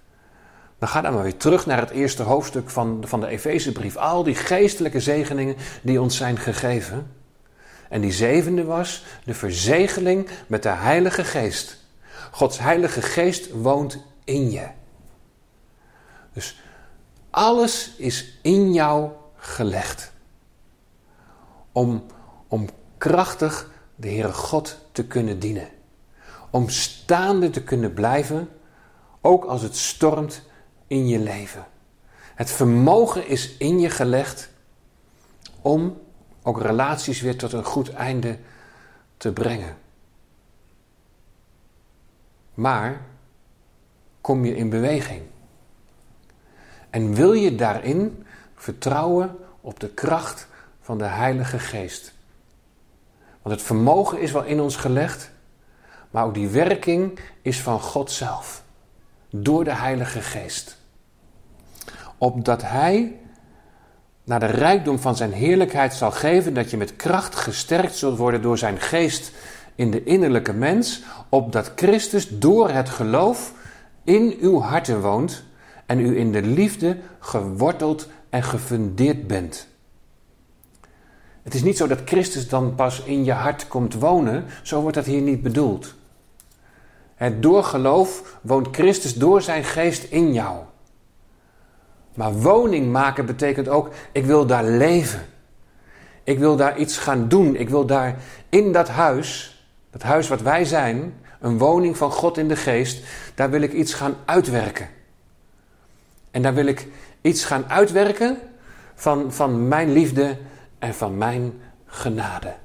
dan 0.80 0.90
ga 0.90 1.02
dan 1.02 1.14
maar 1.14 1.24
weer 1.24 1.38
terug 1.38 1.66
naar 1.66 1.80
het 1.80 1.90
eerste 1.90 2.24
hoofdstuk 2.24 2.70
van, 2.70 3.04
van 3.06 3.20
de 3.20 3.28
Efezebrief. 3.28 3.96
Al 3.96 4.24
die 4.24 4.36
geestelijke 4.36 5.00
zegeningen 5.00 5.56
die 5.82 6.02
ons 6.02 6.18
zijn 6.18 6.38
gegeven. 6.38 7.12
En 7.89 8.01
die 8.01 8.12
zevende 8.12 8.63
was 8.63 9.03
de 9.24 9.34
verzegeling 9.34 10.29
met 10.48 10.63
de 10.63 10.70
Heilige 10.70 11.24
Geest. 11.24 11.77
Gods 12.32 12.60
Heilige 12.60 13.01
Geest 13.01 13.51
woont 13.51 13.98
in 14.24 14.51
je. 14.51 14.67
Dus 16.34 16.62
alles 17.29 17.94
is 17.98 18.39
in 18.41 18.74
jou 18.74 19.12
gelegd. 19.36 20.12
Om, 21.72 22.06
om 22.48 22.70
krachtig 22.98 23.70
de 23.96 24.08
Heere 24.08 24.34
God 24.34 24.77
te 24.91 25.06
kunnen 25.06 25.39
dienen. 25.39 25.67
Om 26.50 26.70
staande 26.70 27.50
te 27.50 27.63
kunnen 27.63 27.94
blijven, 27.94 28.50
ook 29.22 29.46
als 29.46 29.62
het 29.62 29.75
stormt 29.75 30.41
in 30.88 31.08
je 31.08 31.20
leven. 31.20 31.65
Het 32.36 32.51
vermogen 32.51 33.27
is 33.27 33.58
in 33.58 33.79
je 33.79 33.89
gelegd 33.89 34.50
om 35.62 35.98
ook 36.48 36.62
relaties 36.62 37.22
weer 37.22 37.38
tot 37.38 37.54
een 37.54 37.63
goed 37.63 37.94
einde 37.94 38.38
te 39.18 39.34
brengen. 39.34 39.77
Maar 42.54 43.01
kom 44.22 44.46
je 44.46 44.56
in 44.56 44.70
beweging? 44.70 45.22
En 46.89 47.13
wil 47.13 47.34
je 47.34 47.56
daarin 47.56 48.25
vertrouwen 48.56 49.38
op 49.62 49.80
de 49.80 49.89
kracht 49.89 50.48
van 50.82 50.98
de 50.98 51.06
Heilige 51.06 51.60
Geest? 51.60 52.13
Want 53.42 53.56
het 53.56 53.66
vermogen 53.66 54.20
is 54.20 54.32
wel 54.32 54.44
in 54.44 54.60
ons 54.60 54.75
gelegd, 54.75 55.32
maar 56.12 56.25
ook 56.25 56.34
die 56.34 56.48
werking 56.48 57.20
is 57.42 57.62
van 57.62 57.80
God 57.80 58.12
zelf, 58.12 58.63
door 59.30 59.63
de 59.63 59.75
Heilige 59.75 60.22
Geest. 60.22 60.77
Opdat 62.18 62.62
Hij 62.62 63.20
naar 64.27 64.39
de 64.39 64.46
rijkdom 64.46 65.00
van 65.00 65.15
zijn 65.15 65.31
heerlijkheid 65.31 65.93
zal 65.93 66.12
geven, 66.12 66.53
dat 66.53 66.72
je 66.72 66.77
met 66.77 66.96
kracht 66.96 67.36
gesterkt 67.36 67.96
zult 67.96 68.17
worden 68.17 68.41
door 68.41 68.57
zijn 68.57 68.79
geest 68.79 69.31
in 69.75 69.91
de 69.91 70.03
innerlijke 70.03 70.53
mens, 70.53 71.03
opdat 71.29 71.72
Christus 71.75 72.27
door 72.29 72.69
het 72.69 72.89
geloof 72.89 73.53
in 74.03 74.38
uw 74.39 74.60
harten 74.60 75.01
woont 75.01 75.43
en 75.86 76.00
u 76.00 76.17
in 76.17 76.31
de 76.31 76.41
liefde 76.41 76.98
geworteld 77.19 78.07
en 78.29 78.43
gefundeerd 78.43 79.27
bent. 79.27 79.67
Het 81.43 81.53
is 81.53 81.63
niet 81.63 81.77
zo 81.77 81.88
dat 81.88 82.01
Christus 82.05 82.50
dan 82.50 82.75
pas 82.75 83.03
in 83.03 83.24
je 83.24 83.31
hart 83.31 83.67
komt 83.67 83.93
wonen, 83.93 84.46
zo 84.63 84.81
wordt 84.81 84.96
dat 84.96 85.05
hier 85.05 85.22
niet 85.22 85.41
bedoeld. 85.41 85.96
Het 87.15 87.41
door 87.41 87.63
geloof 87.63 88.38
woont 88.41 88.67
Christus 88.72 89.13
door 89.13 89.41
zijn 89.41 89.63
geest 89.63 90.03
in 90.03 90.34
jou. 90.34 90.57
Maar 92.17 92.33
woning 92.33 92.91
maken 92.91 93.25
betekent 93.25 93.67
ook, 93.67 93.89
ik 94.12 94.25
wil 94.25 94.45
daar 94.45 94.63
leven. 94.63 95.25
Ik 96.24 96.39
wil 96.39 96.55
daar 96.55 96.77
iets 96.77 96.97
gaan 96.97 97.27
doen. 97.27 97.55
Ik 97.55 97.69
wil 97.69 97.86
daar 97.86 98.15
in 98.50 98.71
dat 98.71 98.88
huis, 98.88 99.59
dat 99.89 100.01
huis 100.01 100.27
wat 100.27 100.41
wij 100.41 100.65
zijn, 100.65 101.13
een 101.39 101.57
woning 101.57 101.97
van 101.97 102.12
God 102.12 102.38
in 102.38 102.47
de 102.47 102.55
geest, 102.55 103.05
daar 103.36 103.50
wil 103.50 103.62
ik 103.62 103.74
iets 103.74 103.93
gaan 103.93 104.15
uitwerken. 104.25 104.89
En 106.31 106.41
daar 106.41 106.53
wil 106.53 106.65
ik 106.65 106.88
iets 107.21 107.45
gaan 107.45 107.69
uitwerken 107.69 108.38
van, 108.95 109.33
van 109.33 109.67
mijn 109.67 109.91
liefde 109.91 110.38
en 110.79 110.93
van 110.93 111.17
mijn 111.17 111.62
genade. 111.86 112.55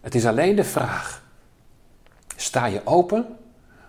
Het 0.00 0.14
is 0.14 0.26
alleen 0.26 0.56
de 0.56 0.64
vraag: 0.64 1.22
sta 2.36 2.66
je 2.66 2.80
open 2.84 3.26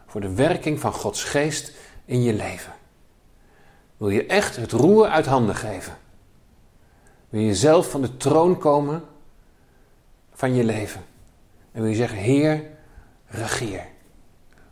voor 0.08 0.22
de 0.22 0.34
werking 0.34 0.80
van 0.80 0.94
Gods 0.94 1.24
geest 1.24 1.72
in 2.06 2.24
je 2.24 2.34
leven? 2.34 2.80
Wil 4.02 4.10
je 4.10 4.26
echt 4.26 4.56
het 4.56 4.72
roer 4.72 5.08
uit 5.08 5.26
handen 5.26 5.56
geven? 5.56 5.98
Wil 7.30 7.42
je 7.42 7.56
zelf 7.56 7.90
van 7.90 8.02
de 8.02 8.18
troon 8.18 8.58
komen 8.58 9.04
van 10.34 10.54
je 10.54 10.64
leven? 10.64 11.02
En 11.72 11.82
wil 11.82 11.90
je 11.90 11.96
zeggen: 11.96 12.18
Heer, 12.18 12.64
regeer. 13.26 13.86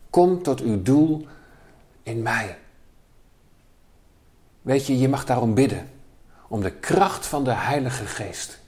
Kom 0.09 0.43
tot 0.43 0.61
uw 0.61 0.81
doel 0.81 1.27
in 2.03 2.21
mij. 2.21 2.57
Weet 4.61 4.85
je, 4.85 4.97
je 4.97 5.09
mag 5.09 5.25
daarom 5.25 5.53
bidden. 5.53 5.89
Om 6.47 6.61
de 6.61 6.71
kracht 6.71 7.25
van 7.25 7.43
de 7.43 7.53
Heilige 7.53 8.05
Geest. 8.05 8.59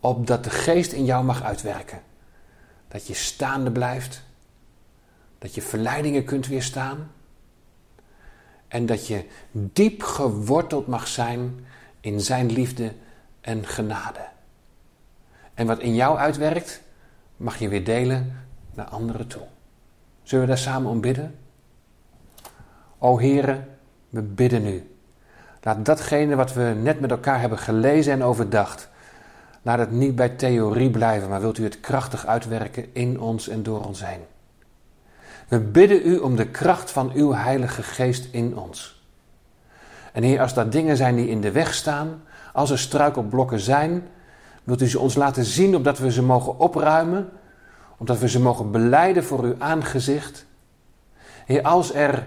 Opdat 0.00 0.44
de 0.44 0.50
Geest 0.50 0.92
in 0.92 1.04
jou 1.04 1.24
mag 1.24 1.42
uitwerken. 1.42 2.02
Dat 2.88 3.06
je 3.06 3.14
staande 3.14 3.70
blijft. 3.70 4.22
Dat 5.38 5.54
je 5.54 5.62
verleidingen 5.62 6.24
kunt 6.24 6.46
weerstaan. 6.46 7.10
En 8.68 8.86
dat 8.86 9.06
je 9.06 9.24
diep 9.52 10.02
geworteld 10.02 10.86
mag 10.86 11.06
zijn 11.06 11.66
in 12.00 12.20
Zijn 12.20 12.52
liefde 12.52 12.92
en 13.40 13.66
genade. 13.66 14.26
En 15.54 15.66
wat 15.66 15.78
in 15.78 15.94
jou 15.94 16.18
uitwerkt, 16.18 16.82
mag 17.36 17.58
je 17.58 17.68
weer 17.68 17.84
delen 17.84 18.44
naar 18.74 18.86
anderen 18.86 19.26
toe. 19.26 19.42
Zullen 20.22 20.44
we 20.44 20.50
daar 20.50 20.60
samen 20.60 20.90
om 20.90 21.00
bidden? 21.00 21.38
O 22.98 23.18
Heere, 23.18 23.64
we 24.08 24.22
bidden 24.22 24.62
nu. 24.62 24.96
Laat 25.62 25.84
datgene 25.84 26.36
wat 26.36 26.52
we 26.52 26.76
net 26.82 27.00
met 27.00 27.10
elkaar 27.10 27.40
hebben 27.40 27.58
gelezen 27.58 28.12
en 28.12 28.22
overdacht, 28.22 28.88
laat 29.62 29.78
het 29.78 29.90
niet 29.90 30.14
bij 30.14 30.28
theorie 30.28 30.90
blijven, 30.90 31.28
maar 31.28 31.40
wilt 31.40 31.58
u 31.58 31.64
het 31.64 31.80
krachtig 31.80 32.26
uitwerken 32.26 32.94
in 32.94 33.20
ons 33.20 33.48
en 33.48 33.62
door 33.62 33.84
ons 33.84 34.04
heen. 34.06 34.20
We 35.48 35.60
bidden 35.60 36.06
u 36.06 36.18
om 36.18 36.36
de 36.36 36.48
kracht 36.48 36.90
van 36.90 37.12
uw 37.14 37.32
Heilige 37.32 37.82
Geest 37.82 38.28
in 38.30 38.56
ons. 38.56 39.04
En 40.12 40.22
Heer, 40.22 40.40
als 40.40 40.54
dat 40.54 40.72
dingen 40.72 40.96
zijn 40.96 41.16
die 41.16 41.28
in 41.28 41.40
de 41.40 41.52
weg 41.52 41.74
staan, 41.74 42.22
als 42.52 42.70
er 42.70 42.78
struikelblokken 42.78 43.60
zijn, 43.60 44.08
wilt 44.64 44.82
u 44.82 44.88
ze 44.88 44.98
ons 44.98 45.14
laten 45.14 45.44
zien 45.44 45.76
opdat 45.76 45.98
we 45.98 46.12
ze 46.12 46.22
mogen 46.22 46.58
opruimen, 46.58 47.28
opdat 47.96 48.18
we 48.18 48.28
ze 48.28 48.40
mogen 48.40 48.70
beleiden 48.70 49.24
voor 49.24 49.42
uw 49.42 49.54
aangezicht. 49.58 50.46
Heer, 51.44 51.62
als 51.62 51.94
er 51.94 52.26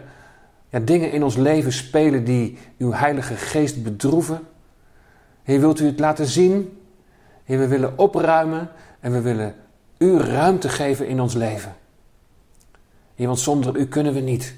dingen 0.81 1.11
in 1.11 1.23
ons 1.23 1.35
leven 1.35 1.73
spelen 1.73 2.23
die 2.23 2.57
uw 2.77 2.91
Heilige 2.91 3.35
Geest 3.35 3.83
bedroeven, 3.83 4.47
Heer, 5.43 5.59
wilt 5.59 5.79
u 5.79 5.85
het 5.85 5.99
laten 5.99 6.25
zien? 6.25 6.79
Heer, 7.43 7.59
we 7.59 7.67
willen 7.67 7.97
opruimen 7.97 8.69
en 8.99 9.11
we 9.11 9.21
willen 9.21 9.55
u 9.97 10.17
ruimte 10.17 10.69
geven 10.69 11.07
in 11.07 11.21
ons 11.21 11.33
leven. 11.33 11.75
Heer, 13.19 13.27
want 13.27 13.39
zonder 13.39 13.75
u 13.75 13.85
kunnen 13.85 14.13
we 14.13 14.19
niet. 14.19 14.55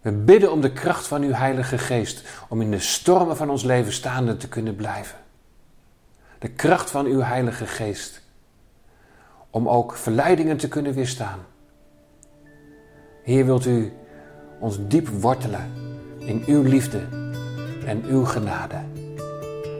We 0.00 0.12
bidden 0.12 0.52
om 0.52 0.60
de 0.60 0.72
kracht 0.72 1.06
van 1.06 1.22
uw 1.22 1.32
Heilige 1.32 1.78
Geest 1.78 2.22
om 2.48 2.60
in 2.60 2.70
de 2.70 2.78
stormen 2.78 3.36
van 3.36 3.50
ons 3.50 3.62
leven 3.62 3.92
staande 3.92 4.36
te 4.36 4.48
kunnen 4.48 4.76
blijven. 4.76 5.18
De 6.38 6.48
kracht 6.48 6.90
van 6.90 7.06
uw 7.06 7.20
Heilige 7.20 7.66
Geest 7.66 8.22
om 9.50 9.68
ook 9.68 9.96
verleidingen 9.96 10.56
te 10.56 10.68
kunnen 10.68 10.94
weerstaan. 10.94 11.38
Heer, 13.22 13.44
wilt 13.44 13.66
u 13.66 13.92
ons 14.60 14.78
diep 14.88 15.08
wortelen 15.08 15.72
in 16.18 16.42
uw 16.46 16.62
liefde 16.62 17.00
en 17.86 18.04
uw 18.04 18.24
genade, 18.24 18.78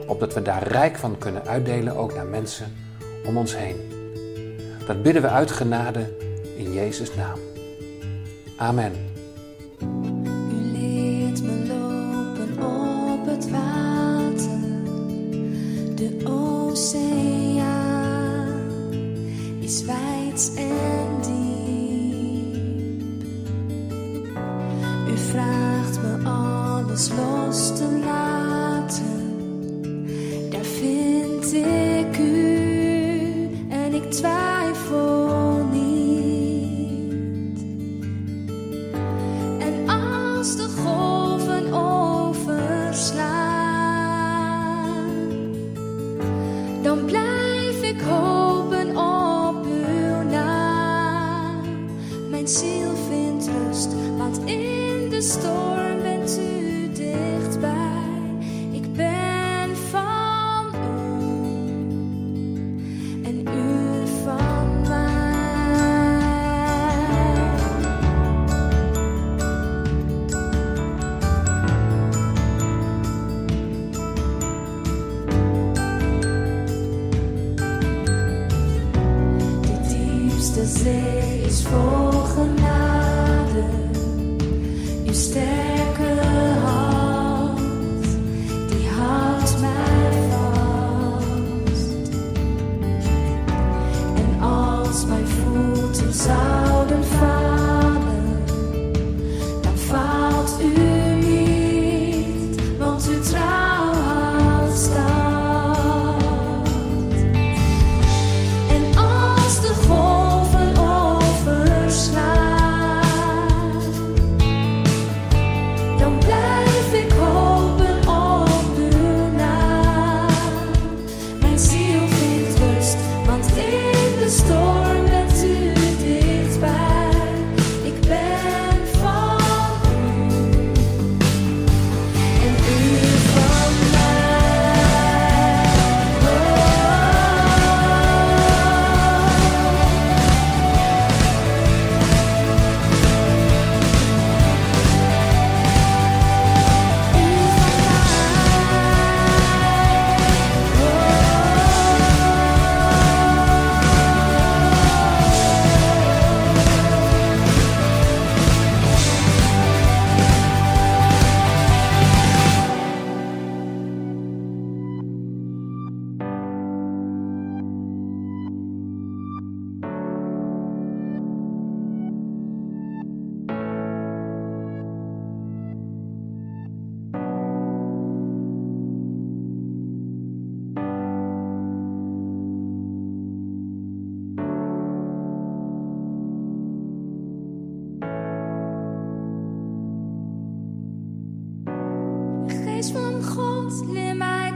opdat 0.07 0.33
we 0.33 0.41
daar 0.41 0.67
rijk 0.67 0.95
van 0.95 1.17
kunnen 1.17 1.45
uitdelen 1.45 1.95
ook 1.95 2.13
naar 2.13 2.27
mensen 2.27 2.75
om 3.25 3.37
ons 3.37 3.57
heen. 3.57 3.75
Dat 4.87 5.03
bidden 5.03 5.21
we 5.21 5.29
uit 5.29 5.51
genade 5.51 6.24
in 6.55 6.73
Jezus' 6.73 7.15
naam. 7.15 7.39
Amen. 8.59 9.14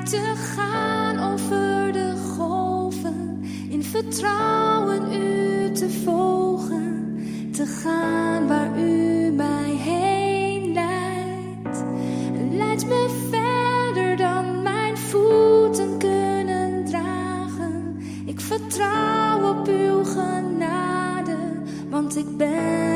te 0.09 0.33
gaan 0.35 1.33
over 1.33 1.91
de 1.91 2.13
golven, 2.37 3.43
in 3.69 3.83
vertrouwen 3.83 5.13
u 5.13 5.71
te 5.71 5.89
volgen, 5.89 7.17
te 7.51 7.65
gaan 7.65 8.47
waar 8.47 8.79
u 8.79 9.31
mij 9.31 9.71
heen 9.71 10.73
leidt. 10.73 11.83
Leid 12.51 12.87
me 12.87 13.27
verder 13.29 14.17
dan 14.17 14.63
mijn 14.63 14.97
voeten 14.97 15.97
kunnen 15.97 16.85
dragen. 16.85 17.97
Ik 18.25 18.39
vertrouw 18.39 19.49
op 19.49 19.67
uw 19.67 20.03
genade, 20.03 21.37
want 21.89 22.17
ik 22.17 22.37
ben. 22.37 22.88